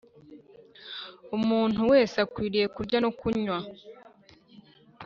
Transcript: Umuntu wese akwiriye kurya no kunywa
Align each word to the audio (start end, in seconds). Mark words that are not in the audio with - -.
Umuntu 1.37 1.81
wese 1.91 2.15
akwiriye 2.25 2.65
kurya 2.75 2.97
no 3.03 3.11
kunywa 3.19 3.57